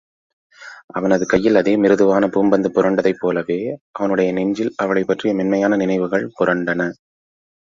அவனது 0.87 1.25
கையில் 1.25 1.55
அதே 1.55 1.75
மிருதுவான 1.75 2.27
பூம்பந்து 2.27 2.69
புரண்டதைப் 2.69 3.19
போலவே, 3.19 3.59
அவனுடைய 3.91 4.31
நெஞ்சில் 4.31 4.73
அவளைப் 4.77 5.07
பற்றிய 5.07 5.35
மென்மையான 5.35 5.75
நினைவுகள் 5.75 6.31
புரண்டன. 6.39 6.91